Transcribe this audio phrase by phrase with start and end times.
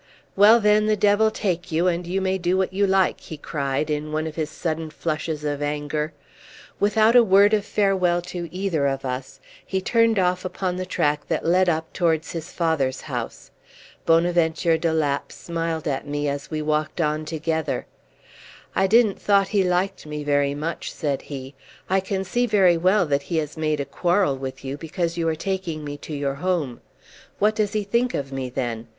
[0.35, 3.91] "Well, then, the devil take you, and you may do what you like!" he cried,
[3.91, 6.11] in one of his sudden flushes of anger.
[6.79, 11.27] Without a word of farewell to either of us, he turned off upon the track
[11.27, 13.51] that led up towards his father's house.
[14.07, 17.85] Bonaventure de Lapp smiled at me as we walked on together.
[18.75, 21.53] "I didn't thought he liked me very much," said he.
[21.91, 25.27] "I can see very well that he has made a quarrel with you because you
[25.29, 26.81] are taking me to your home.
[27.37, 28.87] What does he think of me then?